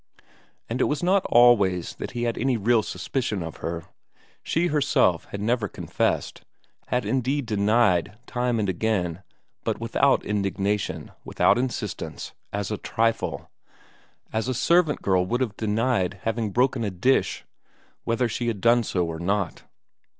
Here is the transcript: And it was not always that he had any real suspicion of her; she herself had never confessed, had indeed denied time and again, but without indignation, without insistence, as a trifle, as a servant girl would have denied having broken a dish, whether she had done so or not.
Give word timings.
And 0.67 0.81
it 0.81 0.85
was 0.85 1.03
not 1.03 1.27
always 1.29 1.93
that 1.97 2.13
he 2.13 2.23
had 2.23 2.35
any 2.35 2.57
real 2.57 2.81
suspicion 2.81 3.43
of 3.43 3.57
her; 3.57 3.83
she 4.41 4.65
herself 4.65 5.25
had 5.25 5.39
never 5.41 5.67
confessed, 5.67 6.41
had 6.87 7.05
indeed 7.05 7.45
denied 7.45 8.17
time 8.25 8.57
and 8.57 8.67
again, 8.67 9.21
but 9.63 9.79
without 9.79 10.25
indignation, 10.25 11.11
without 11.23 11.59
insistence, 11.59 12.33
as 12.51 12.71
a 12.71 12.77
trifle, 12.79 13.51
as 14.33 14.47
a 14.47 14.55
servant 14.55 15.03
girl 15.03 15.23
would 15.23 15.39
have 15.39 15.55
denied 15.55 16.17
having 16.23 16.49
broken 16.49 16.83
a 16.83 16.89
dish, 16.89 17.45
whether 18.03 18.27
she 18.27 18.47
had 18.47 18.59
done 18.59 18.81
so 18.81 19.05
or 19.05 19.19
not. 19.19 19.65